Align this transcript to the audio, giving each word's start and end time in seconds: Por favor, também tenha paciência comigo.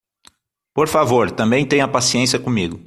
Por 0.73 0.87
favor, 0.87 1.29
também 1.29 1.63
tenha 1.63 1.87
paciência 1.87 2.39
comigo. 2.39 2.79